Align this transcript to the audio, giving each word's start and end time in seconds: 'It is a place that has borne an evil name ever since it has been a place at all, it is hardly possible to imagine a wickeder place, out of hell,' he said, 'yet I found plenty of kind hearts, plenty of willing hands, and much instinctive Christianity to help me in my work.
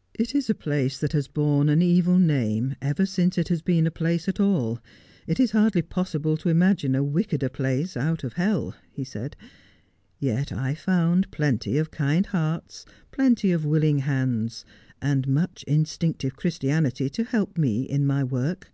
'It 0.22 0.34
is 0.34 0.50
a 0.50 0.56
place 0.56 0.98
that 0.98 1.12
has 1.12 1.28
borne 1.28 1.68
an 1.68 1.80
evil 1.82 2.18
name 2.18 2.74
ever 2.82 3.06
since 3.06 3.38
it 3.38 3.46
has 3.46 3.62
been 3.62 3.86
a 3.86 3.92
place 3.92 4.26
at 4.28 4.40
all, 4.40 4.80
it 5.24 5.38
is 5.38 5.52
hardly 5.52 5.82
possible 5.82 6.36
to 6.38 6.48
imagine 6.48 6.96
a 6.96 7.04
wickeder 7.04 7.48
place, 7.48 7.96
out 7.96 8.24
of 8.24 8.32
hell,' 8.32 8.74
he 8.90 9.04
said, 9.04 9.36
'yet 10.18 10.50
I 10.50 10.74
found 10.74 11.30
plenty 11.30 11.78
of 11.78 11.92
kind 11.92 12.26
hearts, 12.26 12.86
plenty 13.12 13.52
of 13.52 13.64
willing 13.64 14.00
hands, 14.00 14.64
and 15.00 15.28
much 15.28 15.62
instinctive 15.68 16.34
Christianity 16.34 17.08
to 17.10 17.22
help 17.22 17.56
me 17.56 17.82
in 17.82 18.04
my 18.04 18.24
work. 18.24 18.72